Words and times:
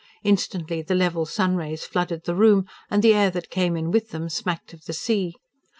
Instantly 0.23 0.81
the 0.81 0.95
level 0.95 1.27
sun 1.27 1.55
rays 1.55 1.83
flooded 1.85 2.23
the 2.23 2.33
room; 2.33 2.65
and 2.89 3.03
the 3.03 3.13
air 3.13 3.29
that 3.29 3.51
came 3.51 3.77
in 3.77 3.91
with 3.91 4.09
them 4.09 4.29
smacked 4.29 4.73
of 4.73 4.85
the 4.85 4.93
sea. 4.93 5.35